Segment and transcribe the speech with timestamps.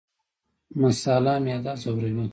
[0.81, 2.25] مساله معده ځوروي